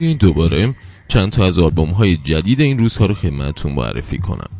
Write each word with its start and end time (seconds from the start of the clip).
این 0.00 0.16
دوباره 0.16 0.74
چند 1.08 1.32
تا 1.32 1.46
از 1.46 1.58
آلبوم 1.58 1.90
های 1.90 2.16
جدید 2.16 2.60
این 2.60 2.78
روزها 2.78 3.06
رو 3.06 3.14
خدمتتون 3.14 3.72
معرفی 3.72 4.18
کنم. 4.18 4.50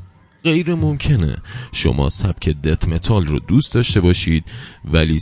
غیر 0.45 0.75
ممکنه 0.75 1.37
شما 1.73 2.09
سبک 2.09 2.49
death 2.49 2.89
metal 2.89 3.27
رو 3.27 3.39
دوست 3.39 3.75
داشته 3.75 4.01
باشید 4.01 4.45
ولی 4.85 5.19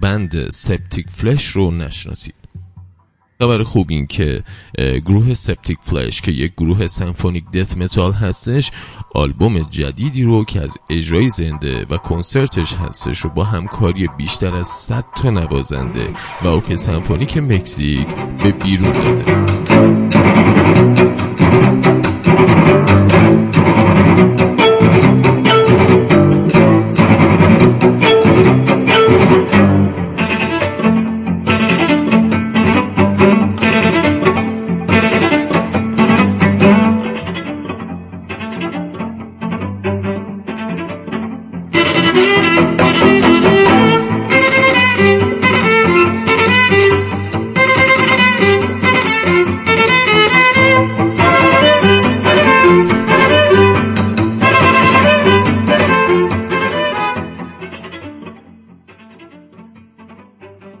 band 0.00 0.50
Septicflesh 0.50 1.46
رو 1.46 1.70
نشناسید. 1.70 2.34
خبر 3.40 3.62
خوب 3.62 3.86
این 3.90 4.06
که 4.06 4.42
گروه 4.78 5.34
Septicflesh 5.34 6.20
که 6.20 6.32
یک 6.32 6.52
گروه 6.52 6.86
symphonic 6.86 7.50
death 7.50 7.76
metal 7.76 8.12
هستش 8.12 8.70
آلبوم 9.14 9.62
جدیدی 9.62 10.22
رو 10.22 10.44
که 10.44 10.62
از 10.62 10.76
اجرای 10.90 11.28
زنده 11.28 11.86
و 11.90 11.96
کنسرتش 11.96 12.74
هستش 12.74 13.20
رو 13.20 13.30
با 13.30 13.44
همکاری 13.44 14.08
بیشتر 14.16 14.54
از 14.54 14.66
100 14.66 15.04
تا 15.16 15.30
نوازنده 15.30 16.08
و 16.42 16.46
اوک 16.46 16.74
سمفونیک 16.74 17.38
مکزیک 17.38 18.06
به 18.42 18.52
بیرون 18.52 18.92
داده 18.92 19.54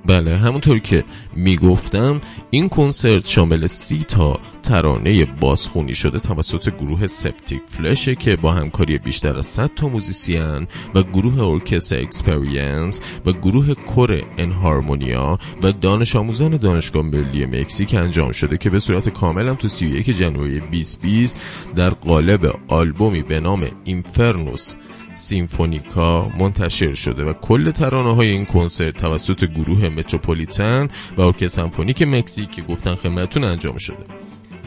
بله 0.06 0.36
همونطور 0.36 0.78
که 0.78 1.03
می‌گفتم 1.36 2.20
این 2.50 2.68
کنسرت 2.68 3.28
شامل 3.28 3.66
سی 3.66 4.04
تا 4.08 4.40
ترانه 4.62 5.24
بازخونی 5.24 5.94
شده 5.94 6.18
توسط 6.18 6.76
گروه 6.76 7.06
Septicflesh 7.06 7.60
ه 7.68 8.14
که 8.14 8.36
با 8.36 8.52
همکاری 8.52 8.98
بیشتر 8.98 9.36
از 9.36 9.46
100 9.46 9.70
تا 9.76 9.88
musician 9.88 10.66
و 10.94 11.02
گروه 11.02 11.40
ارکستر 11.40 12.00
Experience 12.00 13.00
و 13.26 13.32
گروه 13.32 13.74
کور 13.74 14.22
انهارمونیا 14.38 15.38
و 15.62 15.72
دانش 15.72 16.16
آموزان 16.16 16.56
دانشگاه 16.56 17.02
ملی 17.02 17.46
مکزیک 17.46 17.94
انجام 17.94 18.32
شده 18.32 18.56
که 18.56 18.70
به 18.70 18.78
صورت 18.78 19.08
کامل 19.08 19.48
هم 19.48 19.54
تو 19.54 19.68
31 19.68 20.10
January 20.10 20.60
2020 20.60 21.40
در 21.76 21.90
قالب 21.90 22.54
آلبومی 22.68 23.22
به 23.22 23.40
نام 23.40 23.68
Infernus 23.84 24.74
سیمفونیکا 25.14 26.28
منتشر 26.38 26.92
شده 26.92 27.24
و 27.24 27.32
کل 27.32 27.70
ترانه 27.70 28.14
های 28.14 28.28
این 28.28 28.44
کنسرت 28.44 28.96
توسط 28.96 29.44
گروه 29.44 29.88
متروپولیتن 29.88 30.88
و 31.16 31.20
ارکستر 31.20 31.48
سمفونیک 31.48 32.02
مکزیک 32.02 32.50
که 32.50 32.62
گفتن 32.62 32.94
خدمتتون 32.94 33.44
انجام 33.44 33.78
شده. 33.78 34.04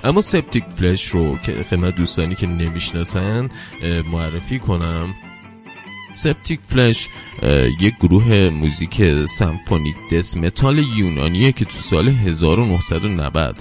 اما 0.03 0.21
سپتیک 0.21 0.63
فلش 0.75 1.05
رو 1.05 1.37
که 1.37 1.63
خدمت 1.63 1.95
دوستانی 1.95 2.35
که 2.35 2.47
نمی‌شناسن 2.47 3.49
معرفی 4.11 4.59
کنم. 4.59 5.13
سپتیک 6.13 6.59
فلش 6.67 7.09
یک 7.81 7.95
گروه 7.99 8.49
موزیک 8.49 9.25
symphonic 9.25 9.95
death 10.13 10.37
metal 10.37 10.77
یونانیه 10.77 11.51
که 11.51 11.65
تو 11.65 11.71
سال 11.71 12.09
1990 12.09 13.55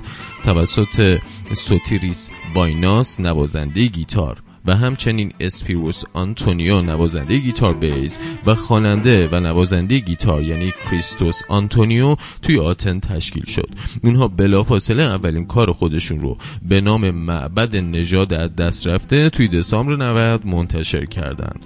توسط 0.44 1.18
سوتیریس 1.52 2.30
بایناس 2.54 3.20
نوازنده 3.20 3.86
گیتار 3.86 4.42
و 4.66 4.76
همچنین 4.76 5.32
اسپیروس 5.40 6.02
آنتونیو 6.12 6.80
نوازنده 6.80 7.38
گیتار 7.38 7.74
bass 7.74 8.20
و 8.46 8.54
خواننده 8.54 9.28
و 9.32 9.40
نوازنده 9.40 9.98
گیتار 9.98 10.42
یعنی 10.42 10.72
کریستوس 10.90 11.42
آنتونیو 11.48 12.16
توی 12.42 12.58
آتن 12.58 13.00
تشکیل 13.00 13.44
شد. 13.44 13.68
اونها 14.04 14.28
بلافاصله 14.28 15.02
اولین 15.02 15.46
کار 15.46 15.72
خودشون 15.72 16.20
رو 16.20 16.36
به 16.62 16.80
نام 16.80 17.10
معبد 17.10 17.76
نژاد 17.76 18.34
از 18.34 18.56
دست 18.56 18.86
رفته 18.86 19.30
توی 19.30 19.48
دسامبر 19.48 19.96
90 19.96 20.46
منتشر 20.46 21.04
کردند 21.04 21.60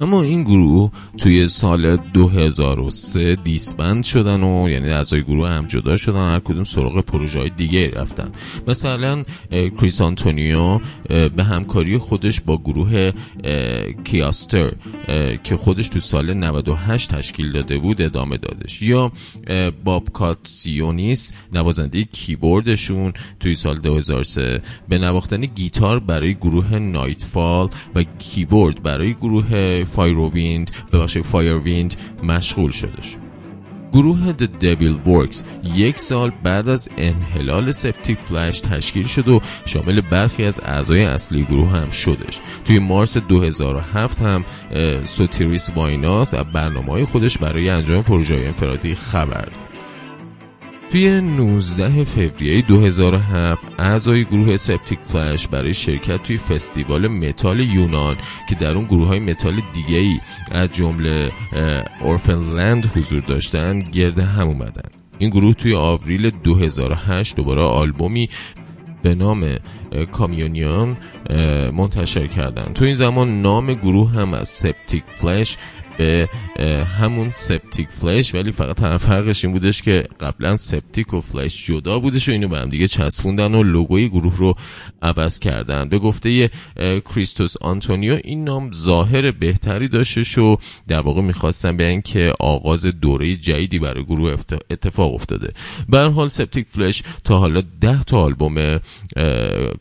اما 0.00 0.22
این 0.22 0.42
گروه 0.42 0.90
توی 1.18 1.46
سال 1.46 1.96
2003 1.96 3.34
disband 3.34 4.04
شدن 4.04 4.42
و 4.42 4.68
یعنی 4.68 4.88
اعضای 4.88 5.22
گروه 5.22 5.48
هم 5.48 5.66
جدا 5.66 5.96
شدن 5.96 6.32
هر 6.32 6.40
کدوم 6.40 6.64
سراغ 6.64 7.00
پروژه 7.00 7.38
های 7.40 7.50
دیگه 7.50 7.90
رفتن. 7.90 8.32
مثلا 8.68 9.24
کریس 9.50 10.00
آنتونیو 10.00 10.80
به 11.36 11.44
همکاری 11.44 11.98
خودش 11.98 12.40
با 12.40 12.56
گروه 12.56 13.10
کیاستر 14.04 14.72
که 15.44 15.56
خودش 15.56 15.88
تو 15.88 15.98
سال 15.98 16.34
98 16.34 17.14
تشکیل 17.14 17.52
داده 17.52 17.78
بود 17.78 18.02
ادامه 18.02 18.36
دادش. 18.36 18.82
یا 18.82 19.12
باب 19.84 20.08
کاتسیونیس 20.12 21.32
نوازنده 21.52 22.04
کیبوردشون 22.04 23.12
توی 23.40 23.54
سال 23.54 23.78
2003 23.78 24.62
به 24.88 24.98
نواختن 24.98 25.40
گیتار 25.40 25.98
برای 26.00 26.34
گروه 26.34 26.78
نایتفال 26.78 27.68
و 27.94 28.02
کیبورد 28.18 28.82
برای 28.82 29.14
گروه 29.14 29.83
فایروویند 29.84 30.70
ببخشید 30.92 31.24
فایرویند 31.24 31.94
مشغول 32.22 32.70
شدش 32.70 33.16
گروه 33.92 34.32
The 34.32 34.48
Devil 34.62 35.08
Works 35.08 35.36
یک 35.74 35.98
سال 35.98 36.32
بعد 36.42 36.68
از 36.68 36.88
انحلال 36.96 37.72
سپتیک 37.72 38.18
فلش 38.18 38.60
تشکیل 38.60 39.06
شد 39.06 39.28
و 39.28 39.40
شامل 39.66 40.00
برخی 40.00 40.44
از 40.44 40.60
اعضای 40.64 41.04
اصلی 41.04 41.42
گروه 41.42 41.68
هم 41.68 41.90
شدش. 41.90 42.40
توی 42.64 42.78
مارس 42.78 43.16
2007 43.16 44.22
هم 44.22 44.44
سوتیریس 45.04 45.70
وایناس 45.76 46.34
برنامه 46.34 47.06
خودش 47.06 47.38
برای 47.38 47.68
انجام 47.68 48.02
پروژه 48.02 48.34
انفرادی 48.34 48.94
خبر 48.94 49.44
داد. 49.44 49.63
توی 50.94 51.20
19 51.20 52.04
فوریه 52.04 52.62
2007 52.62 53.62
اعضای 53.78 54.24
گروه 54.24 54.56
سپتیک 54.56 54.98
فلش 55.02 55.48
برای 55.48 55.74
شرکت 55.74 56.22
توی 56.22 56.38
فستیوال 56.38 57.08
متال 57.08 57.60
یونان 57.60 58.16
که 58.48 58.54
در 58.54 58.70
اون 58.70 58.84
گروه 58.84 59.06
های 59.06 59.18
متال 59.18 59.60
دیگه 59.72 59.98
ای 59.98 60.20
از 60.50 60.72
جمله 60.72 61.32
اورفند 62.00 62.57
لند 62.57 62.92
حضور 62.96 63.20
داشتن 63.20 63.80
گرد 63.80 64.18
هم 64.18 64.48
اومدن. 64.48 64.90
این 65.18 65.30
گروه 65.30 65.54
توی 65.54 65.74
آوریل 65.74 66.30
2008 66.30 67.36
دوباره 67.36 67.62
آلبومی 67.62 68.28
به 69.02 69.14
نام 69.14 69.56
Communion 70.12 70.96
منتشر 71.72 72.26
کردن. 72.26 72.72
تو 72.72 72.84
این 72.84 72.94
زمان 72.94 73.42
نام 73.42 73.74
گروه 73.74 74.10
هم 74.10 74.34
از 74.34 74.48
سپتیک 74.48 75.04
فلش 75.14 75.56
به 75.98 76.28
همون 76.98 77.30
سپتیک 77.30 77.88
فلش 77.88 78.34
ولی 78.34 78.52
فقط 78.52 78.82
هم 78.82 78.96
فرقش 78.96 79.44
این 79.44 79.52
بودش 79.54 79.82
که 79.82 80.04
قبلا 80.20 80.56
سپتیک 80.56 81.14
و 81.14 81.20
فلش 81.20 81.66
جدا 81.66 81.98
بودش 81.98 82.28
و 82.28 82.32
اینو 82.32 82.48
به 82.48 82.58
هم 82.58 82.68
دیگه 82.68 82.86
چسبوندن 82.86 83.54
و 83.54 83.62
لوگوی 83.62 84.08
گروه 84.08 84.36
رو 84.36 84.54
عوض 85.02 85.38
کردن. 85.38 85.88
به 85.88 85.98
گفته 85.98 86.50
کریستوس 87.14 87.56
آنتونیو 87.60 88.20
این 88.24 88.44
نام 88.44 88.72
ظاهر 88.72 89.30
بهتری 89.30 89.88
داشتش 89.88 90.38
و 90.38 90.56
در 90.88 91.00
واقع 91.00 91.22
می‌خواستن 91.22 91.76
به 91.76 92.02
که 92.04 92.32
آغاز 92.40 92.86
دوره 92.86 93.34
جدیدی 93.34 93.78
برای 93.78 94.04
گروه 94.04 94.36
اتفاق 94.70 95.14
افتاده. 95.14 95.52
به 95.88 95.98
حال 95.98 96.28
سپتیک 96.28 96.66
فلش 96.70 97.02
تا 97.24 97.38
حالا 97.38 97.62
ده 97.80 98.04
تا 98.04 98.18
آلبوم 98.20 98.80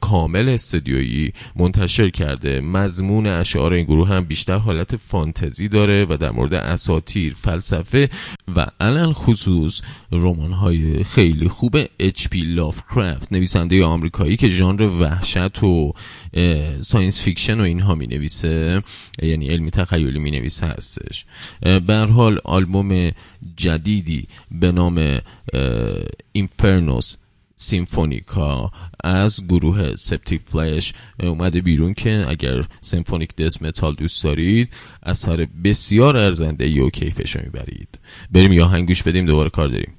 کامل 0.02 0.50
استودیویی 0.50 1.32
منتشر 1.56 2.10
کرده. 2.10 2.62
مضمون 2.62 3.28
اشعار 3.28 3.74
این 3.74 3.86
گروه 3.86 4.10
هم 4.10 4.26
بیشتر 4.26 4.56
حالت 4.58 4.96
فانتزی 4.96 5.68
داره. 5.68 6.03
و 6.10 6.18
در 6.18 6.32
مورد 6.32 6.54
اساتیر 6.54 7.34
فلسفه 7.34 8.10
و 8.56 8.66
علل 8.80 9.14
خصوص 9.14 9.82
رمان 10.12 10.52
های 10.52 11.04
خیلی 11.04 11.48
خوب 11.48 11.78
اچ 12.00 12.28
پی 12.28 12.42
لافکرافت 12.42 13.32
نویسنده 13.32 13.86
آمریکایی 13.86 14.38
که 14.38 14.50
ژانر 14.50 14.84
وحشت 14.84 15.64
و 15.64 15.94
science 16.80 17.24
fiction 17.24 17.60
و 17.60 17.64
اینها 17.64 17.96
می 17.96 18.08
نویسه 18.08 18.82
یعنی 19.22 19.48
علمی 19.48 19.72
تخیلی 19.72 20.20
می 20.20 20.32
نویسه 20.32 20.68
هستش 20.68 21.26
به 21.62 21.96
حال 21.98 22.40
آلبوم 22.44 23.12
جدیدی 23.58 24.28
به 24.52 24.72
نام 24.72 25.20
اینفرنوس 26.32 27.16
سیمفونیکا. 27.64 28.72
از 29.04 29.48
گروه 29.48 29.96
سپتیک 29.96 30.42
فلش 30.46 30.94
اومده 31.20 31.62
بیرون 31.62 31.94
که 31.94 32.26
اگر 32.28 32.64
symphonic 32.82 33.36
death 33.36 33.62
metal 33.62 33.96
دوست 33.96 34.24
دارید 34.24 34.74
اثر 35.04 35.48
بسیار 35.64 36.18
ارزنده 36.18 36.84
و 36.84 36.90
کیفش 36.90 37.38
می‌برید. 37.38 38.00
بریم 38.32 38.54
یه 38.54 38.68
آهنگ 38.68 38.86
گوش 38.86 39.04
بدیم 39.04 39.26
دوباره 39.26 39.50
کار 39.50 39.68
داریم. 39.68 39.94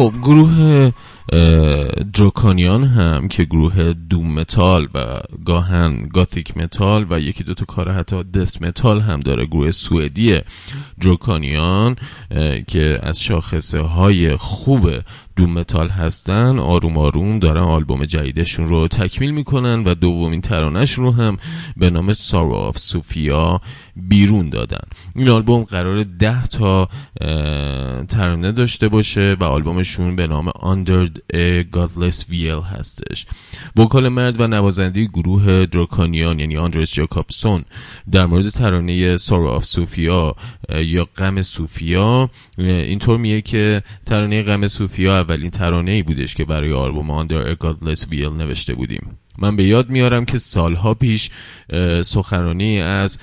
خب 0.00 0.12
گروه 0.22 0.90
دروکانیان 2.12 2.84
هم 2.84 3.28
که 3.28 3.44
گروه 3.44 3.92
doom 3.92 4.34
metal 4.34 4.88
و 4.94 5.20
گاهن 5.44 6.08
gothic 6.14 6.56
metal 6.56 7.06
و 7.10 7.20
یکی 7.20 7.44
دوتا 7.44 7.64
کار 7.64 7.90
حتی 7.90 8.22
death 8.22 8.62
metal 8.62 9.00
هم 9.00 9.20
داره 9.20 9.46
گروه 9.46 9.70
سوئدی 9.70 10.38
دروکانیان 11.00 11.96
که 12.66 12.98
از 13.02 13.22
شاخصه 13.22 13.80
های 13.80 14.36
خوب 14.36 14.90
doom 15.40 15.52
metal 15.52 15.88
هستن. 15.88 16.58
آروم 16.58 16.98
آروم 16.98 17.38
دارن 17.38 17.62
آلبوم 17.62 18.04
جدیدشون 18.04 18.66
رو 18.66 18.88
تکمیل 18.88 19.30
می‌کنن 19.30 19.84
و 19.84 19.94
دومین 19.94 20.40
ترانش 20.40 20.92
رو 20.92 21.12
هم 21.12 21.36
به 21.76 21.90
نام 21.90 22.12
Sorrow 22.12 22.54
of 22.54 22.78
Sophia 22.78 23.60
بیرون 23.96 24.48
دادن. 24.48 24.88
این 25.16 25.28
آلبوم 25.28 25.64
قرار 25.64 26.02
ده 26.02 26.46
تا 26.46 26.88
ترانه 28.08 28.52
داشته 28.52 28.88
باشه 28.88 29.36
و 29.40 29.44
آلبومشون 29.44 30.16
به 30.16 30.26
نام 30.26 30.50
Under 30.50 31.08
a 31.32 31.64
Godless 31.76 32.24
Veil 32.30 32.64
هستش. 32.72 33.26
vocal 33.76 34.08
مرد 34.08 34.40
و 34.40 34.46
نوازنده 34.46 35.04
گروه 35.04 35.66
دروکانیان 35.66 36.40
یعنی 36.40 36.56
آندرس 36.56 36.94
جاکابسون 36.94 37.64
در 38.12 38.26
مورد 38.26 38.48
ترانه 38.48 39.16
Sorrow 39.16 39.48
of 39.48 39.64
Sophia 39.64 40.34
یا 40.84 41.08
غم 41.16 41.42
سوفیا. 41.42 42.30
اینطور 42.58 43.18
میگه 43.18 43.40
که 43.40 43.82
ترانه 44.06 44.42
غم 44.42 44.66
سوفیا 44.66 45.18
اولین 45.30 45.50
ترانه 45.50 45.90
ای 45.90 46.02
بودش 46.02 46.34
که 46.34 46.44
برای 46.44 46.72
آلبوم 46.72 47.26
Under 47.26 47.54
a 47.54 47.64
Godless 47.64 48.00
Veil 48.00 48.38
نوشته 48.38 48.74
بودیم. 48.74 49.18
من 49.38 49.56
به 49.56 49.64
یاد 49.64 49.90
میارم 49.90 50.24
که 50.24 50.38
سالها 50.38 50.94
پیش 50.94 51.30
سخنرانی 52.02 52.80
از 52.80 53.18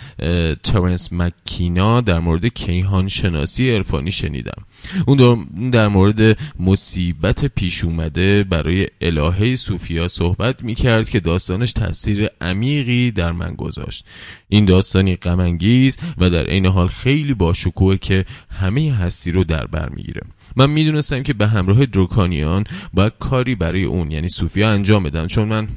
ترنس 0.63 1.13
مکینا 1.13 2.01
در 2.01 2.19
مورد 2.19 2.45
کیهان 2.45 3.07
شناسی 3.07 3.71
عرفانی 3.71 4.11
شنیدم. 4.11 4.63
اون 5.07 5.47
در 5.69 5.87
مورد 5.87 6.37
مصیبت 6.59 7.45
پیش 7.45 7.83
اومده 7.83 8.43
برای 8.43 8.87
الهه 9.01 9.55
صوفیا 9.55 10.07
صحبت 10.07 10.63
می‌کرد 10.63 11.09
که 11.09 11.19
داستانش 11.19 11.71
تاثیر 11.71 12.29
عمیقی 12.41 13.11
در 13.11 13.31
من 13.31 13.55
گذاشت. 13.55 14.05
این 14.49 14.65
داستانی 14.65 15.15
غمانگیز 15.15 15.97
و 16.17 16.29
در 16.29 16.45
عین 16.45 16.65
حال 16.65 16.87
خیلی 16.87 17.33
باشکوه 17.33 17.97
که 17.97 18.25
همه 18.49 18.93
هستی 18.93 19.31
رو 19.31 19.43
در 19.43 19.65
بر 19.65 19.89
می‌گیره. 19.89 20.21
من 20.55 20.69
می‌دونستم 20.69 21.23
که 21.23 21.33
به 21.33 21.47
همراه 21.47 21.85
دروکانیان 21.85 22.63
باید 22.93 23.13
کاری 23.19 23.55
برای 23.55 23.83
اون 23.83 24.11
یعنی 24.11 24.29
صوفیا 24.29 24.69
انجام 24.69 25.03
بدم 25.03 25.27
چون 25.27 25.47
من 25.47 25.67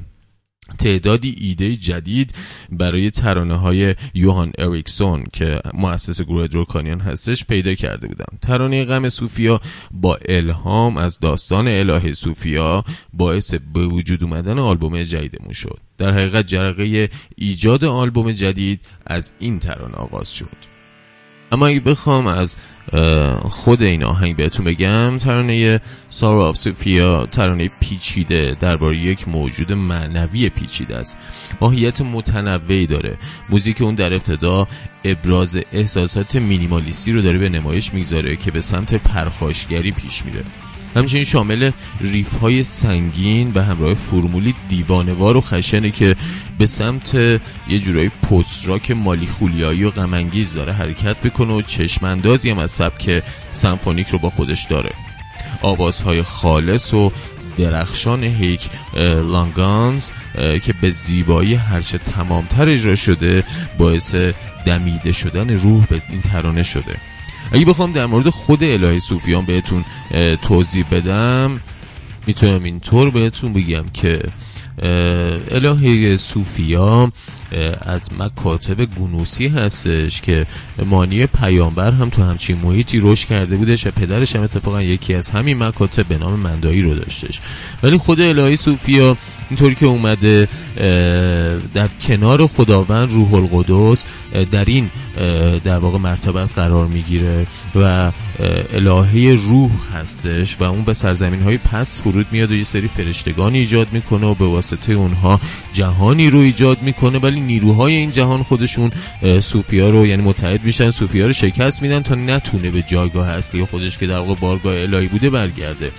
تعدادی 0.79 1.35
ایده 1.39 1.75
جدید 1.75 2.35
برای 2.71 3.09
ترانه 3.09 3.55
های 3.55 3.95
یوهان 4.13 4.51
اریکسون 4.57 5.23
که 5.33 5.61
مؤسس 5.73 6.21
گروه 6.21 6.47
دروکانیان 6.47 6.99
هستش 6.99 7.45
پیدا 7.45 7.73
کرده 7.73 8.07
بودم. 8.07 8.37
ترانه 8.41 8.85
غم 8.85 9.09
صوفیا 9.09 9.61
با 9.91 10.19
الهام 10.29 10.97
از 10.97 11.19
داستان 11.19 11.67
الهه 11.67 12.13
صوفیا 12.13 12.83
باعث 13.13 13.55
به 13.73 13.87
وجود 13.87 14.23
اومدن 14.23 14.59
آلبوم 14.59 15.01
جدیدمون 15.01 15.53
شد. 15.53 15.79
در 15.97 16.11
حقیقت 16.11 16.47
جرقه 16.47 17.09
ایجاد 17.35 17.85
آلبوم 17.85 18.31
جدید 18.31 18.79
از 19.07 19.33
این 19.39 19.59
ترانه 19.59 19.95
آغاز 19.95 20.35
شد. 20.35 20.70
اما 21.51 21.67
اگه 21.67 21.79
بخوام 21.79 22.27
از 22.27 22.57
خود 23.41 23.83
این 23.83 24.03
آهنگ 24.03 24.35
بهتون 24.35 24.65
بگم 24.65 25.17
ترانه 25.17 25.81
Sorrow 26.09 26.49
of 26.49 26.57
Sophia 26.57 27.25
ترانه 27.25 27.71
پیچیده 27.79 28.55
درباره 28.59 28.97
یک 28.97 29.27
موجود 29.27 29.73
معنوی 29.73 30.49
پیچیده 30.49 30.95
است. 30.95 31.17
ماهیت 31.61 32.01
متنوعی 32.01 32.87
داره. 32.87 33.17
موزیک 33.49 33.81
اون 33.81 33.95
در 33.95 34.13
ابتدا 34.13 34.67
ابراز 35.03 35.59
احساسات 35.73 36.35
مینیمالیستی 36.35 37.11
رو 37.11 37.21
داره 37.21 37.37
به 37.37 37.49
نمایش 37.49 37.93
می‌گذاره 37.93 38.35
که 38.35 38.51
به 38.51 38.61
سمت 38.61 38.93
پرخاشگری 38.93 39.91
پیش 39.91 40.25
میره. 40.25 40.43
همچنین 40.95 41.23
شامل 41.23 41.71
riff 42.01 42.37
های 42.37 42.63
سنگین 42.63 43.51
به 43.51 43.63
همراه 43.63 43.93
فرمولی 43.93 44.55
دیوانه‌وار 44.69 45.37
و 45.37 45.41
خشنه 45.41 45.91
که 45.91 46.15
به 46.57 46.65
سمت 46.65 47.15
یه 47.15 47.79
جورایی 47.79 48.09
post 48.09 48.67
rock 48.67 48.91
مالیخولیایی 48.91 49.83
و 49.83 49.89
غمانگیز 49.91 50.53
داره 50.53 50.73
حرکت 50.73 51.17
بکنه 51.17 51.53
و 51.53 51.61
چشماندازی 51.61 52.49
هم 52.49 52.57
از 52.57 52.71
سبک 52.71 53.23
سمفونیک 53.51 54.07
رو 54.07 54.19
با 54.19 54.29
خودش 54.29 54.65
داره. 54.65 54.91
آوازهای 55.61 56.23
خالص 56.23 56.93
و 56.93 57.11
درخشان 57.57 58.23
هیک 58.23 58.69
لانگانز 59.31 60.11
که 60.63 60.73
به 60.81 60.89
زیبایی 60.89 61.53
هرچه 61.53 61.97
تمامتر 61.97 62.69
اجرا 62.69 62.95
شده 62.95 63.43
باعث 63.77 64.15
دمیده 64.65 65.11
شدن 65.11 65.49
روح 65.49 65.85
به 65.85 66.01
این 66.09 66.21
ترانه 66.21 66.63
شده. 66.63 66.95
اگه 67.51 67.65
بخوام 67.65 67.91
در 67.91 68.05
مورد 68.05 68.29
خود 68.29 68.63
الهه 68.63 68.99
صوفیان 68.99 69.45
بهتون 69.45 69.85
توضیح 70.41 70.85
بدم 70.91 71.59
می‌تونم 72.27 72.63
اینطور 72.63 73.09
بهتون 73.09 73.53
بگم 73.53 73.85
که 73.93 74.21
الهه 75.51 76.15
صوفیا 76.15 77.11
از 77.81 78.13
مکاتب 78.13 78.85
گنوسی 78.85 79.47
هستش 79.47 80.21
که 80.21 80.45
مانی 80.85 81.25
پیامبر 81.25 81.91
هم 81.91 82.09
تو 82.09 82.23
همچین 82.23 82.57
محیطی 82.63 82.99
رشد 82.99 83.27
کرده 83.27 83.55
بودش 83.55 83.87
و 83.87 83.91
پدرش 83.91 84.35
هم 84.35 84.43
اتفاقا 84.43 84.81
یکی 84.81 85.13
از 85.13 85.29
همین 85.29 85.57
مکاتب 85.57 86.05
به 86.05 86.17
نام 86.17 86.39
مندایی 86.39 86.81
رو 86.81 86.93
داشتش. 86.93 87.39
ولی 87.83 87.97
خود 87.97 88.21
الهی 88.21 88.55
صوفیا 88.55 89.17
اینطوری 89.49 89.75
که 89.75 89.85
اومده 89.85 90.47
در 91.73 91.87
کنار 92.01 92.47
خداوند 92.47 93.11
روح 93.11 93.33
القدس 93.33 94.05
در 94.51 94.65
این 94.65 94.89
در 95.63 95.77
واقع 95.77 95.97
مرتبت 95.97 96.55
قرار 96.55 96.87
می‌گیره 96.87 97.47
و 97.75 98.11
الهه 98.73 99.37
روح 99.49 99.71
هستش 99.93 100.57
و 100.59 100.63
اون 100.63 100.81
به 100.81 100.93
سرزمین 100.93 101.41
های 101.41 101.57
پس 101.57 102.01
فرود 102.01 102.25
میاد 102.31 102.51
و 102.51 102.55
یه 102.55 102.63
سری 102.63 102.87
فرشتگان 102.87 103.53
ایجاد 103.53 103.87
می‌کنه 103.91 104.27
و 104.27 104.33
به 104.33 104.45
واسطه 104.45 104.93
اونها 104.93 105.39
جهانی 105.73 106.29
رو 106.29 106.39
ایجاد 106.39 106.81
می‌کنه. 106.81 107.19
ولی 107.19 107.40
نیروهای 107.45 107.95
این 107.95 108.11
جهان 108.11 108.43
خودشون 108.43 108.91
صوفیا 109.39 109.89
رو 109.89 110.05
یعنی 110.05 110.23
متحد 110.23 110.63
میشن 110.63 110.91
صوفیا 110.91 111.25
رو 111.27 111.33
شکست 111.33 111.81
میدن 111.81 112.01
تا 112.01 112.15
نتونه 112.15 112.71
به 112.71 112.81
جایگاه 112.81 113.29
اصلی 113.29 113.65
خودش 113.65 113.97
که 113.97 114.07
در 114.07 114.17
واقع 114.17 114.35
بارگاه 114.35 114.73
الهی 114.81 115.07
بوده 115.07 115.29
برگرده. 115.29 115.91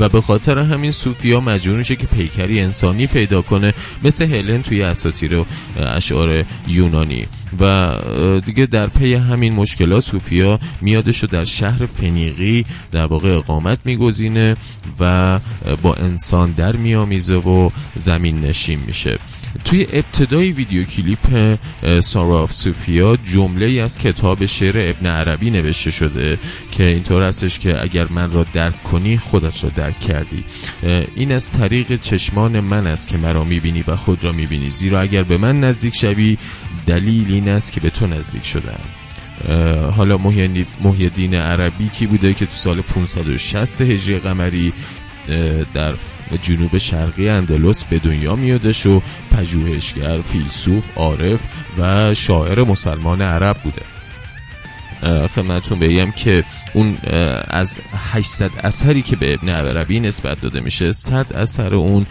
و 0.00 0.08
به 0.08 0.20
خاطر 0.20 0.58
همین 0.58 0.90
صوفیا 0.90 1.40
مجبور 1.40 1.76
میشه 1.76 1.96
که 1.96 2.06
پیکری 2.06 2.60
انسانی 2.60 3.06
پیدا 3.06 3.42
کنه 3.42 3.74
مثل 4.04 4.24
هلن 4.24 4.62
توی 4.62 4.82
اساطیر 4.82 5.44
اشعار 5.76 6.44
یونانی. 6.68 7.26
و 7.60 7.92
دیگه 8.44 8.66
در 8.66 8.86
پی 8.86 9.14
همین 9.14 9.54
مشکلات 9.54 10.04
صوفیا 10.04 10.60
میادش 10.80 11.22
رو 11.22 11.28
در 11.28 11.44
شهر 11.44 11.86
فنیقی 11.86 12.64
در 12.92 13.06
واقع 13.06 13.28
اقامت 13.28 13.78
میگزینه 13.84 14.54
و 15.00 15.38
با 15.82 15.94
انسان 15.94 16.50
در 16.50 16.76
میامیزه 16.76 17.34
و 17.34 17.70
زمین 17.94 18.40
نشین 18.40 18.80
میشه. 18.86 19.18
توی 19.64 19.86
ابتدای 19.92 20.52
ویدیو 20.52 20.84
کلیپ 20.84 21.58
سارا 22.00 22.42
آف 22.42 22.52
سوفیا 22.52 23.16
جمله 23.16 23.82
از 23.82 23.98
کتاب 23.98 24.46
شعر 24.46 24.74
ابن 24.90 25.06
عربی 25.06 25.50
نوشته 25.50 25.90
شده 25.90 26.38
که 26.72 26.84
اینطور 26.84 27.22
هستش 27.22 27.58
که 27.58 27.82
اگر 27.82 28.06
من 28.10 28.32
را 28.32 28.46
درک 28.52 28.82
کنی 28.82 29.18
خودت 29.18 29.64
را 29.64 29.70
درک 29.76 30.00
کردی. 30.00 30.44
این 31.16 31.32
از 31.32 31.50
طریق 31.50 32.00
چشمان 32.00 32.60
من 32.60 32.86
است 32.86 33.08
که 33.08 33.16
مرا 33.16 33.44
می‌بینی 33.44 33.84
و 33.88 33.96
خود 33.96 34.24
را 34.24 34.32
می‌بینی. 34.32 34.70
زیرا 34.70 35.00
اگر 35.00 35.22
به 35.22 35.36
من 35.36 35.60
نزدیک 35.60 35.96
شوی 35.96 36.38
دلیل 36.86 37.32
این 37.32 37.48
است 37.48 37.72
که 37.72 37.80
به 37.80 37.90
تو 37.90 38.06
نزدیک 38.06 38.44
شدم. 38.44 38.80
حالا 39.96 40.18
محیدین 40.82 41.34
عربی 41.34 41.88
کی 41.88 42.06
بوده 42.06 42.34
که 42.34 42.46
تو 42.46 42.52
سال 42.52 42.80
560 42.80 43.80
هجری 43.80 44.18
قمری 44.18 44.72
در 45.74 45.94
جنوب 46.42 46.78
شرقی 46.78 47.28
اندلس 47.28 47.84
به 47.84 47.98
دنیا 47.98 48.36
میادش 48.36 48.86
و 48.86 49.02
پژوهشگر 49.30 50.20
فیلسوف 50.20 50.84
عارف 50.96 51.40
و 51.78 52.14
شاعر 52.14 52.64
مسلمان 52.64 53.22
عرب 53.22 53.56
بوده. 53.56 53.82
خدمتتون 55.28 55.78
بگم 55.78 56.10
که 56.10 56.44
اون 56.74 56.98
از 57.48 57.80
800 58.12 58.50
اثری 58.64 59.02
که 59.02 59.16
به 59.16 59.34
ابن 59.34 59.48
عربی 59.48 60.00
نسبت 60.00 60.40
داده 60.40 60.60
میشه 60.60 60.92
100 60.92 61.32
اثر 61.32 61.74
اون 61.74 62.06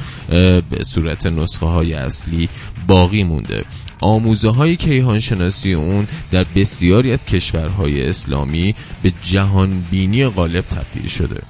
به 0.69 0.83
صورت 0.83 1.25
نسخه 1.25 1.65
های 1.65 1.93
اصلی 1.93 2.49
باقی 2.87 3.23
مونده. 3.23 3.63
آموزه 4.01 4.49
های 4.49 4.75
کیهان 4.75 5.19
شناسی 5.19 5.73
اون 5.73 6.07
در 6.31 6.45
بسیاری 6.55 7.11
از 7.11 7.25
کشورهای 7.25 8.09
اسلامی 8.09 8.75
به 9.03 9.11
جهان 9.23 9.85
بینی 9.91 10.25
غالب 10.25 10.61
تبدیل 10.61 11.07
شده. 11.07 11.41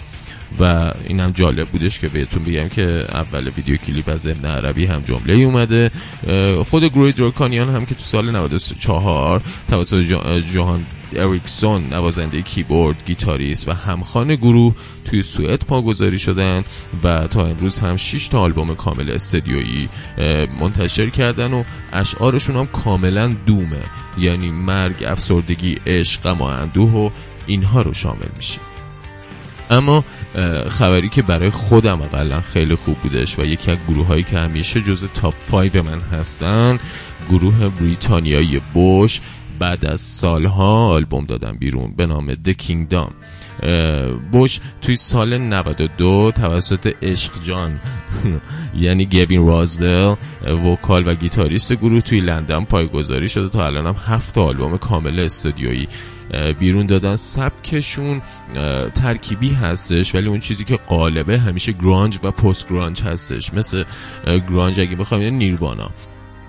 و 0.59 0.91
این 1.07 1.19
هم 1.19 1.31
جالب 1.31 1.67
بودش 1.67 1.99
که 1.99 2.09
بهتون 2.09 2.43
بگم 2.43 2.69
که 2.69 3.05
اول 3.11 3.49
ویدیو 3.49 3.77
کلیپ 3.77 4.09
از 4.09 4.27
ابن 4.27 4.45
عربی 4.45 4.85
هم 4.85 5.01
جمله 5.01 5.35
اومده. 5.35 5.91
خود 6.65 6.83
گروه 6.83 7.11
دروکانیان 7.11 7.69
هم 7.69 7.85
که 7.85 7.95
تو 7.95 8.01
سال 8.01 8.31
94 8.31 9.41
توسط 9.67 10.01
جوهان 10.53 10.85
اریکسون 11.15 11.93
نوازنده 11.93 12.41
کیبورد 12.41 13.03
گیتاریست 13.05 13.67
و 13.67 13.71
همخوان 13.71 14.35
گروه 14.35 14.75
توی 15.05 15.23
سوئد 15.23 15.65
پایه‌گذاری 15.65 16.19
شدن 16.19 16.63
و 17.03 17.27
تا 17.27 17.45
امروز 17.45 17.79
هم 17.79 17.97
6 17.97 18.27
تا 18.27 18.39
آلبوم 18.39 18.75
کامل 18.75 19.11
استدیویی 19.11 19.89
منتشر 20.59 21.09
کردن 21.09 21.53
و 21.53 21.63
اشعارشون 21.93 22.55
هم 22.55 22.65
کاملا 22.65 23.35
doom 23.45 23.70
ه. 23.70 23.83
یعنی 24.17 24.51
مرگ 24.51 25.03
افسردگی 25.07 25.77
عشق 25.87 26.35
و 26.35 26.43
اندوه 26.43 26.91
و 26.91 27.09
اینها 27.47 27.81
رو 27.81 27.93
شامل 27.93 28.27
میشه 28.37 28.59
اما 29.69 30.03
خبری 30.69 31.09
که 31.09 31.21
برای 31.21 31.49
خودم 31.49 32.01
اقلا 32.01 32.41
خیلی 32.41 32.75
خوب 32.75 32.97
بودش 32.97 33.39
و 33.39 33.45
یکی 33.45 33.71
از 33.71 33.77
گروه 33.87 34.07
هایی 34.07 34.23
که 34.23 34.37
همیشه 34.37 34.81
جز 34.81 35.05
تاپ 35.13 35.33
5 35.51 35.77
من 35.77 35.99
هستن 35.99 36.79
گروه 37.29 37.69
بریتانیایی 37.69 38.61
بوش 38.73 39.21
بعد 39.59 39.85
از 39.85 40.01
سالها 40.01 40.87
آلبوم 40.87 41.25
دادن 41.25 41.57
بیرون 41.57 41.93
به 41.97 42.05
نام 42.05 42.33
The 42.33 42.53
Kingdom. 42.63 43.11
بوش 44.31 44.59
توی 44.81 44.95
سال 44.95 45.37
92 45.37 46.31
توسط 46.35 46.93
عشق 47.01 47.41
جان 47.41 47.79
یعنی 48.77 49.05
گوین 49.05 49.47
رازدل 49.47 50.15
vocal 50.65 51.07
و 51.07 51.15
گیتاریست 51.15 51.73
گروه 51.73 52.01
توی 52.01 52.19
لندن 52.19 52.65
پایه‌گذاری 52.65 53.27
شده 53.27 53.49
تا 53.49 53.65
الان 53.65 53.85
هم 53.85 53.95
هفت 54.07 54.37
آلبوم 54.37 54.77
کامل 54.77 55.19
استودیویی. 55.19 55.87
بیرون 56.59 56.85
دادن 56.85 57.15
سبکشون 57.15 58.21
ترکیبی 58.93 59.49
هستش 59.49 60.15
ولی 60.15 60.27
اون 60.27 60.39
چیزی 60.39 60.63
که 60.63 60.75
غالبه 60.75 61.39
همیشه 61.39 61.71
grunge 61.71 62.19
و 62.23 62.31
post 62.31 62.69
grunge 62.69 63.01
هستش. 63.01 63.53
مثل 63.53 63.83
grunge 64.49 64.79
اگه 64.79 64.95
بخوام 64.95 65.21
یعنی 65.21 65.37
نیروانا. 65.37 65.91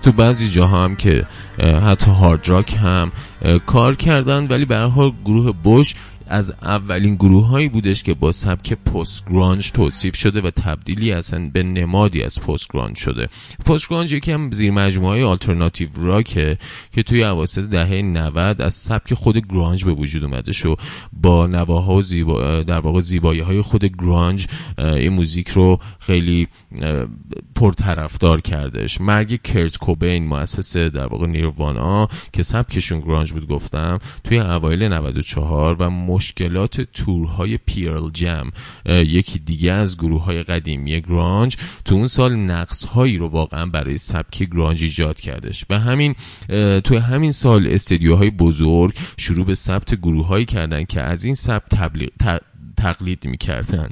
تو 0.07 0.13
بعضی 0.13 0.49
جاها 0.49 0.83
هم 0.83 0.95
که 0.95 1.25
حتی 1.59 2.11
hard 2.11 2.49
rock 2.49 2.75
هم 2.81 3.11
کار 3.65 3.95
کردن 3.95 4.47
ولی 4.47 4.65
به 4.65 4.77
حال 4.77 5.11
گروه 5.25 5.51
بوش 5.63 5.95
از 6.29 6.53
اولین 6.61 7.15
گروه 7.15 7.47
هایی 7.47 7.69
بودش 7.69 8.03
که 8.03 8.13
با 8.13 8.31
سبک 8.31 8.73
post 8.73 9.29
grunge 9.29 9.71
توصیف 9.71 10.15
شده 10.15 10.41
و 10.41 10.51
تبدیلی 10.51 11.11
اصلا 11.11 11.49
به 11.53 11.63
نمادی 11.63 12.23
از 12.23 12.41
post 12.41 12.67
grunge 12.73 12.95
شده. 12.95 13.27
پست 13.65 13.89
گرانج 13.89 14.13
یکی 14.13 14.31
هم 14.31 14.51
زیر 14.51 14.71
مجموعه 14.71 15.11
های 15.11 15.23
آلترناتیو 15.23 15.89
راکه 15.95 16.57
که 16.91 17.03
توی 17.03 17.23
اواسط 17.23 17.63
دهه 17.63 18.01
90 18.01 18.61
از 18.61 18.73
سبک 18.73 19.13
خود 19.13 19.47
گرانج 19.47 19.85
به 19.85 19.91
وجود 19.91 20.23
اومده 20.23 20.51
شو 20.51 20.75
با 21.13 21.47
نواها 21.47 21.95
و 21.95 22.01
زیبا 22.01 22.63
در 22.63 22.79
واقع 22.79 22.99
زیبایی 22.99 23.39
های 23.39 23.61
خود 23.61 23.85
گرانج 23.85 24.47
این 24.77 25.13
موزیک 25.13 25.49
رو 25.49 25.79
خیلی 25.99 26.47
پرطرفدار 27.55 28.41
کردش. 28.41 29.01
مرگ 29.01 29.41
کرت 29.41 29.77
کوبین 29.77 30.27
مؤسس 30.27 30.77
در 30.77 31.07
واقع 31.07 31.27
نیروانا 31.27 32.07
که 32.33 32.43
سبکشون 32.43 32.99
گرانج 32.99 33.31
بود 33.31 33.47
گفتم 33.47 33.99
توی 34.23 34.39
اوایل 34.39 34.83
94 34.83 35.75
و 35.79 35.89
مشکلات 36.17 36.81
تورهای 36.81 37.57
پیرل 37.57 38.09
جم 38.09 38.51
یکی 38.85 39.39
دیگه 39.39 39.71
از 39.71 39.97
گروه 39.97 40.23
های 40.23 40.43
قدیمی 40.43 41.01
گرانج 41.01 41.57
تو 41.85 41.95
اون 41.95 42.07
سال 42.07 42.35
نقص 42.35 42.85
هایی 42.85 43.17
رو 43.17 43.27
واقعا 43.27 43.65
برای 43.65 43.97
سبک 43.97 44.43
گرانج 44.43 44.83
ایجاد 44.83 45.19
کردش. 45.19 45.65
و 45.69 45.79
همین 45.79 46.15
تو 46.83 46.99
همین 46.99 47.31
سال 47.31 47.67
استدیوهای 47.67 48.29
بزرگ 48.29 48.93
شروع 49.17 49.45
به 49.45 49.53
ثبت 49.53 49.95
گروه 49.95 50.27
هایی 50.27 50.45
کردن 50.45 50.83
که 50.83 51.01
از 51.01 51.23
این 51.23 51.35
سبک 51.35 51.69
تبلیغ 51.69 52.09
تقلید 52.77 53.27
می‌کردن. 53.27 53.89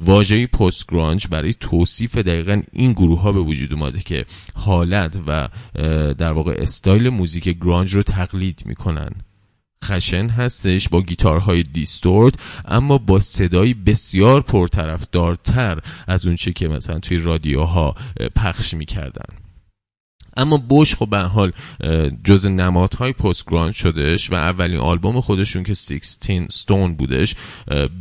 واژه 0.00 0.46
پست 0.46 0.90
گرانج 0.90 1.26
برای 1.30 1.54
توصیف 1.54 2.16
دقیقا 2.16 2.62
این 2.72 2.92
گروه 2.92 3.20
ها 3.20 3.32
به 3.32 3.40
وجود 3.40 3.74
اومده 3.74 4.00
که 4.00 4.24
حالت 4.54 5.18
و 5.26 5.48
در 6.14 6.32
واقع 6.32 6.54
استایل 6.58 7.08
موزیک 7.08 7.48
گرانج 7.48 7.94
رو 7.94 8.02
تقلید 8.02 8.62
می‌کنن. 8.66 9.10
خشن 9.84 10.28
هستش 10.28 10.88
با 10.88 11.02
گیتارهای 11.02 11.62
دیستورت 11.62 12.34
اما 12.64 12.98
با 12.98 13.20
صدایی 13.20 13.74
بسیار 13.74 14.40
پرطرفدارتر 14.40 15.78
از 16.06 16.26
اونچه 16.26 16.52
که 16.52 16.68
مثلا 16.68 16.98
توی 16.98 17.18
رادیوها 17.18 17.94
پخش 18.36 18.74
می‌کردن. 18.74 19.49
اما 20.36 20.56
بوش 20.56 20.94
خب 20.94 21.10
به 21.10 21.18
حال 21.18 21.52
جز 22.24 22.46
نمادهای 22.46 23.12
پست 23.12 23.50
گراند 23.50 23.72
شدش 23.72 24.30
و 24.30 24.34
اولین 24.34 24.78
آلبوم 24.78 25.20
خودشون 25.20 25.62
که 25.62 25.74
16 25.74 26.46
ستون 26.48 26.94
بودش 26.94 27.34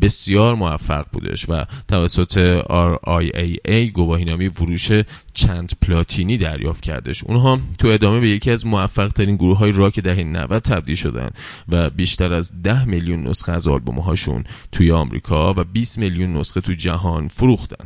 بسیار 0.02 0.56
موفق 0.56 1.06
بودش 1.12 1.50
و 1.50 1.66
توسط 1.88 2.62
RIAA 2.62 3.92
گواهینامه 3.94 4.50
وروش 4.50 4.92
چند 5.34 5.72
پلاتینی 5.82 6.38
دریافت 6.38 6.82
کردش 6.82 7.24
اونها 7.24 7.60
تو 7.80 7.88
ادامه 7.88 8.20
به 8.20 8.30
یکی 8.30 8.52
از 8.52 8.66
موفق 8.66 9.08
ترین 9.08 9.36
گروه 9.36 9.58
های 9.58 9.72
راک 9.72 10.00
دهه 10.00 10.24
90 10.24 10.62
تبدیل 10.62 10.96
شدن 10.96 11.30
و 11.70 11.90
بیشتر 11.90 12.34
از 12.34 12.62
10 12.64 12.86
میلیون 12.86 13.28
نسخه 13.28 13.52
از 13.52 13.68
آلبوم 13.68 14.00
هاشون 14.00 14.44
توی 14.72 14.92
آمریکا 14.92 15.54
و 15.54 15.64
20 15.64 15.98
میلیون 15.98 16.38
نسخه 16.38 16.62
تو 16.62 16.74
جهان 16.74 17.28
فروختن. 17.28 17.86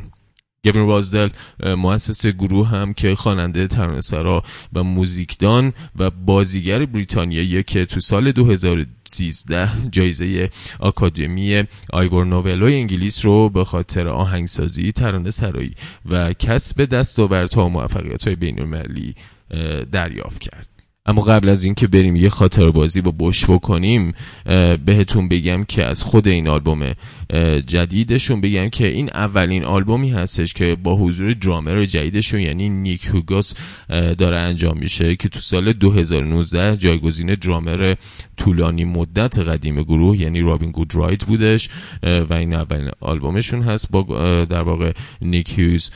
گوین 0.64 0.86
رازدل 0.86 1.28
مؤسس 1.76 2.26
گروه 2.26 2.68
هم 2.68 2.94
که 2.94 3.14
خواننده 3.14 3.66
ترانه‌سرا 3.66 4.42
و 4.72 4.82
موزیکدان 4.82 5.72
و 5.96 6.10
بازیگر 6.10 6.86
بریتانیایی 6.86 7.62
که 7.62 7.86
تو 7.86 8.00
سال 8.00 8.32
2013 8.32 9.68
جایزه 9.90 10.50
آکادمی 10.80 11.64
آیور 11.92 12.24
نوولو 12.24 12.66
انگلیس 12.66 13.24
رو 13.24 13.48
به 13.48 13.64
خاطر 13.64 14.08
آهنگسازی 14.08 14.92
ترانه 14.92 15.30
سرایی 15.30 15.74
و 16.10 16.32
کسب 16.32 16.84
دستاوردها 16.84 17.66
و 17.66 17.68
موفقیت 17.68 18.24
های 18.26 18.36
بین 18.36 18.60
المللی 18.60 19.14
دریافت 19.92 20.38
کرد. 20.38 20.73
اما 21.06 21.22
قبل 21.22 21.48
از 21.48 21.64
اینکه 21.64 21.86
بریم 21.86 22.16
یه 22.16 22.28
خاطر 22.28 22.70
بازی 22.70 23.00
با 23.00 23.12
بش 23.18 23.44
بکنیم 23.44 24.14
بهتون 24.84 25.28
بگم 25.28 25.64
که 25.64 25.84
از 25.84 26.02
خود 26.02 26.28
این 26.28 26.48
آلبوم 26.48 26.92
جدیدشون 27.66 28.40
بگم 28.40 28.68
که 28.68 28.88
این 28.88 29.10
اولین 29.14 29.64
آلبومی 29.64 30.10
هستش 30.10 30.54
که 30.54 30.76
با 30.82 30.96
حضور 30.96 31.32
درامر 31.32 31.84
جدیدشون 31.84 32.40
یعنی 32.40 32.68
نیک 32.68 33.06
هوگاس 33.06 33.54
داره 34.18 34.36
انجام 34.36 34.78
میشه 34.78 35.16
که 35.16 35.28
تو 35.28 35.40
سال 35.40 35.72
2019 35.72 36.76
جایگزین 36.76 37.34
درامر 37.34 37.94
طولانی 38.36 38.84
مدت 38.84 39.38
قدیم 39.38 39.82
گروه 39.82 40.20
یعنی 40.20 40.40
رابین 40.40 40.70
گودرایت 40.70 41.24
بودش 41.24 41.68
و 42.02 42.34
این 42.34 42.54
اولین 42.54 42.90
آلبومشون 43.00 43.62
هست 43.62 43.90
با 43.90 44.02
در 44.44 44.62
واقع 44.62 44.92
نیک 45.22 45.58
هیوز. 45.58 45.90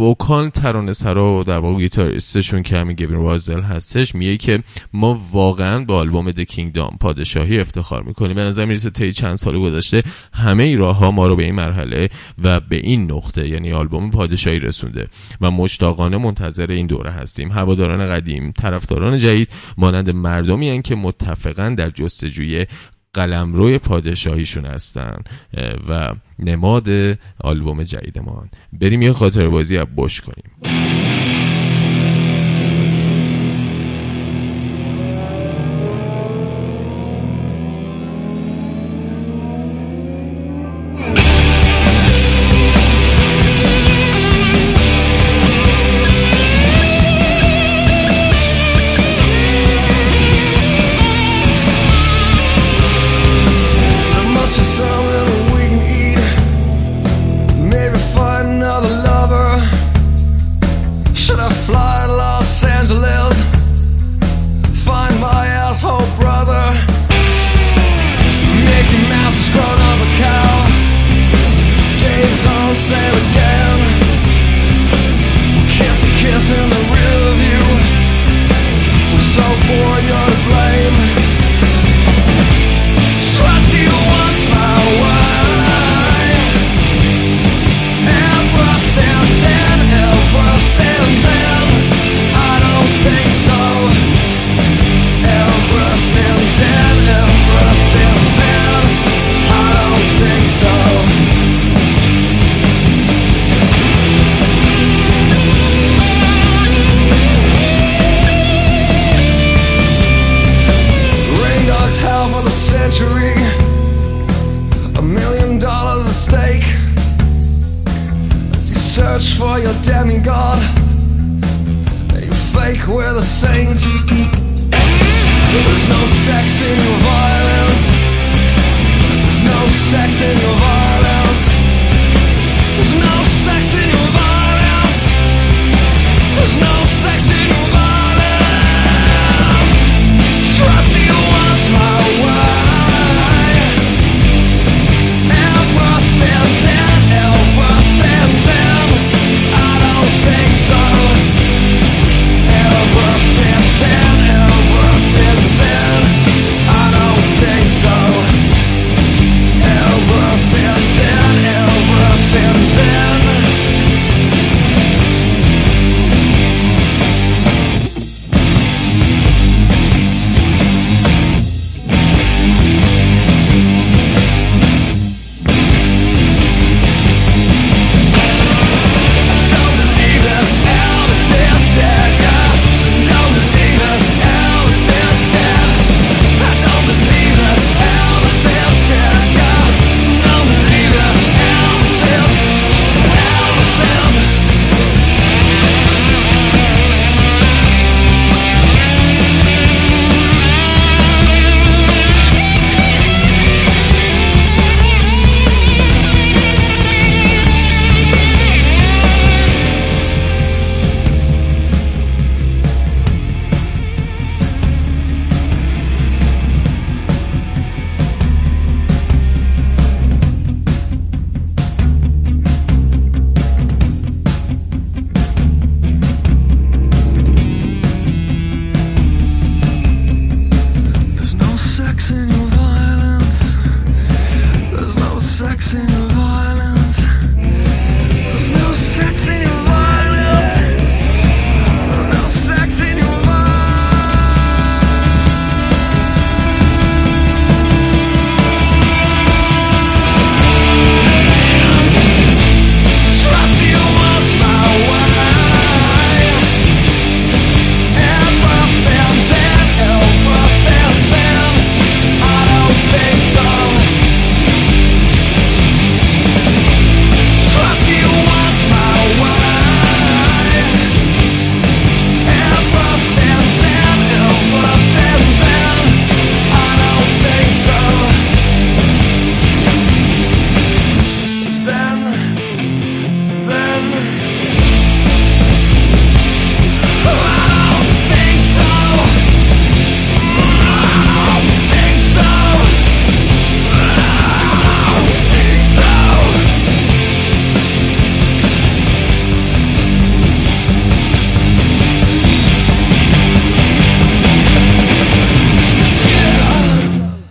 وکال 0.00 0.50
ترانه 0.50 0.92
سرا 0.92 1.38
و 1.38 1.44
در 1.44 1.58
واقع 1.58 1.78
گیتاریستشون 1.78 2.62
که 2.62 2.76
همین 2.76 2.96
گوین 2.96 3.10
رازل 3.10 3.60
هستش 3.60 4.14
میگه 4.14 4.36
که 4.36 4.62
ما 4.92 5.20
واقعا 5.32 5.84
با 5.84 5.98
آلبوم 5.98 6.30
د 6.30 6.40
کینگدام 6.40 6.96
پادشاهی 7.00 7.60
افتخار 7.60 8.02
می‌کنیم. 8.02 8.36
به 8.36 8.42
نظر 8.42 8.64
می‌رسه 8.64 8.90
طی 8.90 9.12
چند 9.12 9.36
سال 9.36 9.58
گذشته 9.58 10.02
همه 10.32 10.62
ای 10.62 10.76
راه 10.76 10.96
ها 10.96 11.10
ما 11.10 11.26
رو 11.26 11.36
به 11.36 11.44
این 11.44 11.54
مرحله 11.54 12.08
و 12.42 12.60
به 12.60 12.76
این 12.76 13.10
نقطه 13.10 13.48
یعنی 13.48 13.72
آلبوم 13.72 14.10
پادشاهی 14.10 14.58
رسونده 14.58 15.08
و 15.40 15.50
مشتاقانه 15.50 16.16
منتظر 16.16 16.72
این 16.72 16.86
دوره 16.86 17.10
هستیم. 17.10 17.52
هواداران 17.52 18.08
قدیم 18.08 18.52
طرفداران 18.52 19.18
جدید 19.18 19.48
مانند 19.78 20.10
مردمی 20.10 20.70
هن 20.70 20.82
که 20.82 20.94
در 21.68 21.88
جستجوی 21.88 22.66
قلمروی 23.14 23.78
پادشاهیشون 23.78 24.66
هستن 24.66 25.16
و 25.88 26.14
نماد 26.38 26.88
آلبوم 27.40 27.82
جدیدمان. 27.82 28.50
بریم 28.72 29.02
یه 29.02 29.12
خاطر 29.12 29.48
بازی 29.48 29.78
از 29.78 29.86
بش 29.96 30.20
کنیم. 30.20 30.89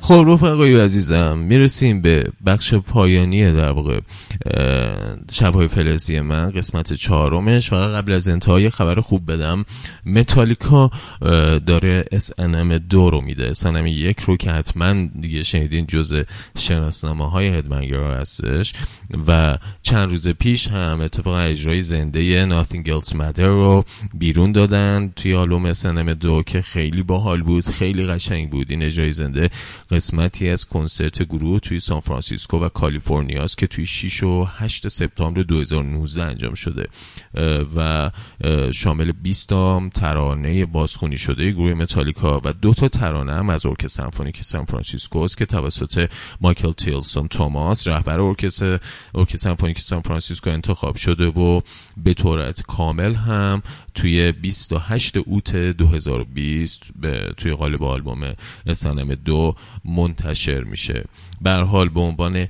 خب 0.09 0.25
رفقای 0.27 0.79
عزیزم 0.79 1.37
می‌رسیم 1.37 2.01
به 2.01 2.31
بخش 2.45 2.73
پایانی 2.73 3.51
در 3.51 3.71
واقع. 3.71 3.99
شبهای 5.31 5.67
فلزی 5.67 6.19
من 6.19 6.49
قسمت 6.49 6.93
چهارمش. 6.93 7.69
فقط 7.69 7.89
قبل 7.89 8.11
از 8.11 8.29
انتهای 8.29 8.69
خبر 8.69 8.99
خوب 8.99 9.31
بدم 9.31 9.65
متالیکا 10.05 10.91
داره 11.65 12.05
SNM 12.13 12.81
دو 12.89 13.09
رو 13.09 13.21
میده. 13.21 13.53
SNM 13.53 13.85
یک 13.85 14.19
رو 14.19 14.37
که 14.37 14.51
حتما 14.51 15.07
دیگه 15.21 15.43
شنیدین 15.43 15.85
جز 15.87 16.23
شناسنامه 16.57 17.29
های 17.29 17.47
هدمنگرها 17.47 18.15
هستش. 18.15 18.73
و 19.27 19.57
چند 19.81 20.11
روز 20.11 20.29
پیش 20.29 20.67
هم 20.67 21.01
اتفاقا 21.01 21.39
اجرای 21.39 21.81
زنده 21.81 22.49
Nothing 22.49 22.87
Else 22.87 23.13
Matter 23.13 23.39
رو 23.39 23.83
بیرون 24.13 24.51
دادن 24.51 25.13
توی 25.15 25.35
آلبوم 25.35 25.73
SNM 25.73 26.09
دو 26.09 26.43
که 26.43 26.61
خیلی 26.61 27.03
باحال 27.03 27.41
بود 27.41 27.65
خیلی 27.65 28.05
قشنگ 28.05 28.49
بود. 28.49 28.71
این 28.71 28.83
اجرای 28.83 29.11
زنده 29.11 29.49
قسمتی 29.91 30.49
از 30.49 30.65
کنسرت 30.65 31.23
گروه 31.23 31.59
توی 31.59 31.79
سان 31.79 31.99
فرانسیسکو 31.99 32.57
و 32.57 32.69
کالیفرنیا 32.69 33.43
است 33.43 33.57
که 33.57 33.67
توی 33.67 33.85
6 33.85 34.23
و 34.29 34.45
8 34.57 34.87
سپتامبر 34.87 35.41
2019 35.41 36.23
انجام 36.23 36.53
شده. 36.53 36.87
و 37.75 38.11
شامل 38.73 39.11
20 39.11 39.49
تا 39.49 39.89
ترانه 39.95 40.65
بازخونی 40.65 41.17
شده 41.17 41.51
گروه 41.51 41.73
متالیکا 41.73 42.41
و 42.45 42.53
دو 42.53 42.73
تا 42.73 42.87
ترانه 42.87 43.33
هم 43.33 43.49
از 43.49 43.65
ارکستر 43.65 43.99
سمفونیک 43.99 44.43
سان 44.43 44.65
فرانسیسکو 44.65 45.19
است 45.19 45.37
که 45.37 45.45
توسط 45.45 46.09
مایکل 46.41 46.71
تیلسون 46.71 47.27
توماس 47.27 47.87
رهبر 47.87 48.19
ارکستر 48.19 48.79
ارکستر 49.15 49.37
سمفونیک 49.37 49.79
سان 49.79 50.01
فرانسیسکو 50.01 50.49
انتخاب 50.49 50.95
شده 50.95 51.27
و 51.27 51.61
به 51.97 52.13
صورت 52.13 52.61
کامل 52.61 53.15
هم 53.15 53.61
توی 53.93 54.31
28 54.31 55.17
اوت 55.17 55.55
2020 55.55 56.83
به 56.95 57.33
توی 57.37 57.51
قالب 57.51 57.83
آلبوم 57.83 58.33
اسنم 58.65 59.15
دو 59.15 59.55
منتشر 59.85 60.63
میشه. 60.63 61.05
به 61.41 61.49
هر 61.49 61.63
حال 61.63 61.89
به 61.89 61.99
عنوان 61.99 62.47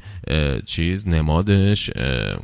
چیز 0.65 1.07
نمادش 1.07 1.89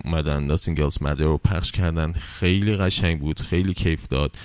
اومدن 0.04 0.44
ناتینگ 0.44 0.82
ایلز 0.82 1.04
مدر 1.04 1.26
رو 1.26 1.38
پخش 1.38 1.72
کردن 1.72 2.12
خیلی 2.12 2.76
قشنگ 2.76 3.20
بود 3.20 3.42
خیلی 3.42 3.74
کیف 3.74 4.08
داد 4.08 4.36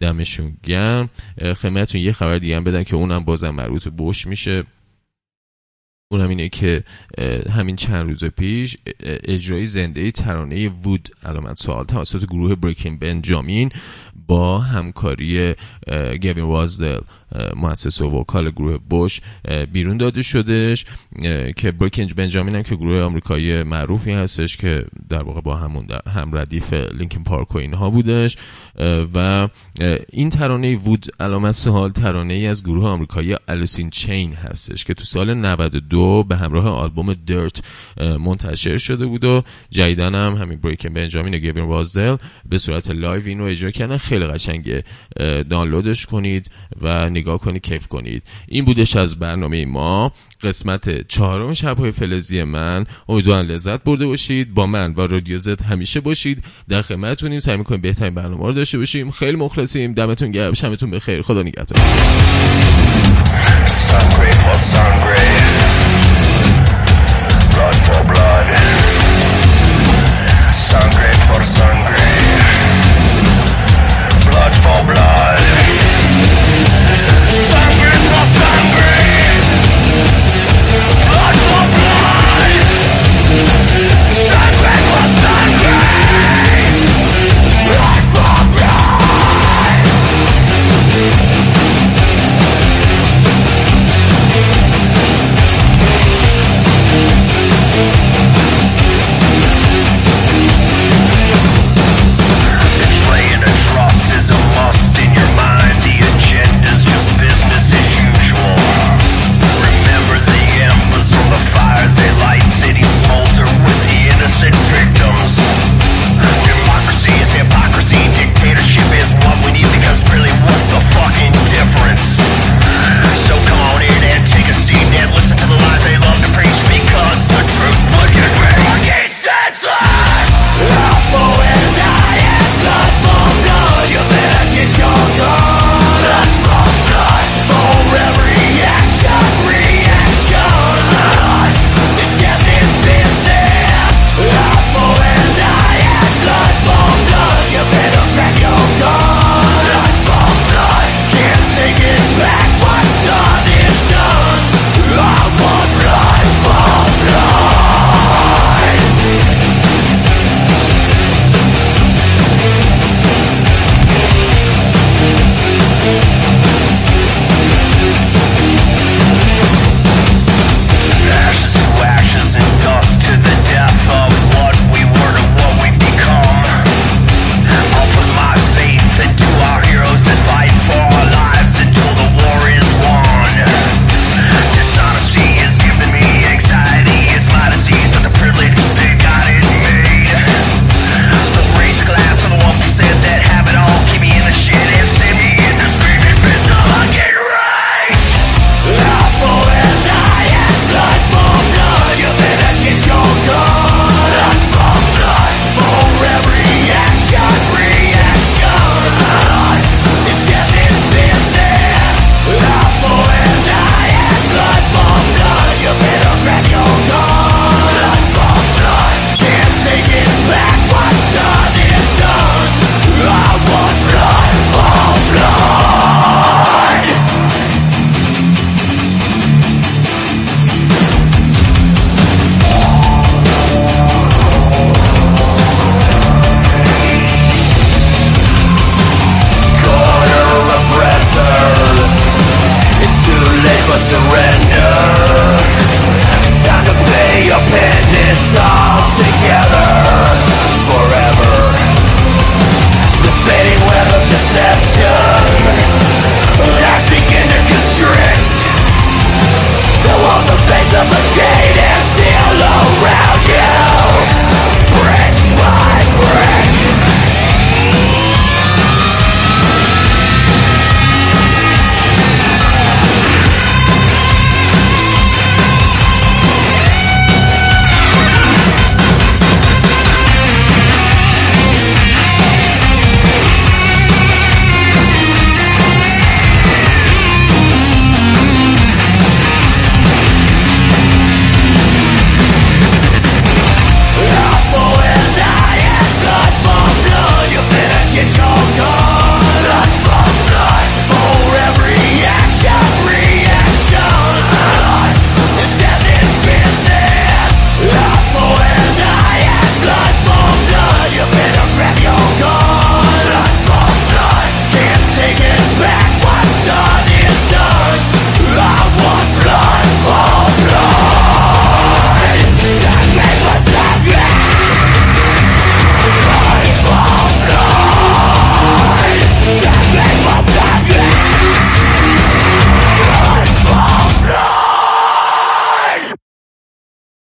دمشون 0.00 0.56
گرم. 0.62 1.10
خدمتتون 1.38 2.00
یه 2.00 2.12
خبر 2.12 2.38
دیگه 2.38 2.56
هم 2.56 2.64
بدم 2.64 2.82
که 2.82 2.96
اونم 2.96 3.24
بازم 3.24 3.50
مربوط 3.50 3.88
بوش 3.88 4.26
میشه. 4.26 4.64
اونم 6.12 6.28
اینه 6.28 6.48
که 6.48 6.84
همین 7.50 7.76
چند 7.76 8.06
روز 8.06 8.24
پیش 8.24 8.76
اجرای 9.02 9.66
زنده 9.66 10.10
ترانه 10.10 10.68
وود 10.68 11.08
علامت 11.22 11.58
سوال 11.58 11.84
توسط 11.84 12.26
گروه 12.26 12.54
بریکین 12.54 12.98
بنجامین 12.98 13.72
با 14.26 14.58
همکاری 14.58 15.54
گوین 16.22 16.44
وازدل 16.44 16.98
مؤسس 17.56 18.00
و 18.00 18.08
وکال 18.08 18.50
گروه 18.50 18.78
بوش 18.90 19.20
بیرون 19.72 19.96
داده 19.96 20.20
اه، 21.24 21.52
که 21.52 21.72
بریکین 21.72 22.10
بنجامین 22.16 22.54
هم 22.54 22.62
که 22.62 22.76
گروه 22.76 23.02
آمریکایی 23.02 23.62
معروفی 23.62 24.12
هستش 24.12 24.56
که 24.56 24.84
در 25.08 25.22
واقع 25.22 25.40
با 25.40 25.56
همون 25.56 25.86
هم 26.14 26.36
ردیف 26.36 26.72
لینکن 26.72 27.22
پارک 27.22 27.54
و 27.54 27.58
اینها 27.58 27.90
بودش 27.90 28.36
و 29.14 29.48
این 30.12 30.30
ترانه 30.30 30.76
وود 30.76 31.06
علامت 31.20 31.52
سوال 31.52 31.90
ترانه 31.90 32.34
ای 32.34 32.46
از 32.46 32.64
گروه 32.64 32.86
آمریکایی 32.86 33.36
الیسین 33.48 33.90
چین 33.90 34.32
هستش 34.32 34.84
که 34.84 34.94
تو 34.94 35.04
سال 35.04 35.34
92 35.34 35.80
دو 35.80 36.22
به 36.22 36.36
همراه 36.36 36.68
آلبوم 36.68 37.12
درت 37.12 37.62
منتشر 38.00 38.76
شده 38.76 39.06
بود 39.06 39.24
و 39.24 39.42
جدیدا 39.70 40.14
هم 40.14 40.34
همین 40.34 40.58
Breaking 40.58 40.88
Benjamin 40.88 41.34
و 41.34 41.38
Gavin 41.38 41.68
Rossdale 41.68 42.16
به 42.48 42.58
صورت 42.58 42.90
live 42.90 43.22
اینو 43.26 43.44
اجرا 43.44 43.70
کردن. 43.70 43.96
خیلی 44.10 44.26
قشنگه 44.26 44.84
دانلودش 45.50 46.06
کنید 46.06 46.50
و 46.80 47.10
نگاه 47.10 47.38
کنید 47.38 47.62
کیف 47.62 47.86
کنید. 47.86 48.22
این 48.48 48.64
بودش 48.64 48.96
از 48.96 49.18
برنامه 49.18 49.64
ما. 49.64 50.12
قسمت 50.42 51.08
چهارم 51.08 51.52
شبهای 51.52 51.90
فلزی 51.90 52.42
من. 52.42 52.86
امیدوارم 53.08 53.46
لذت 53.46 53.84
برده 53.84 54.06
باشید. 54.06 54.54
با 54.54 54.66
من 54.66 54.94
و 54.94 55.00
رادیو 55.00 55.38
زد 55.38 55.62
همیشه 55.62 56.00
باشید. 56.00 56.44
در 56.68 56.82
خدمتتونیم. 56.82 57.38
سعی 57.38 57.56
می‌کنیم 57.56 57.80
بهترین 57.80 58.14
برنامه 58.14 58.46
رو 58.46 58.52
داشته 58.52 58.78
باشیم. 58.78 59.10
خیلی 59.10 59.36
مخلصیم. 59.36 59.92
دمتون 59.92 60.30
گرم. 60.30 60.54
شبتون 60.54 60.90
بخیر. 60.90 61.22
خدا 61.22 61.42
نگهدار. 61.42 61.78
Sangre 70.70 71.12
por 71.28 71.42
sangre. 71.56 72.09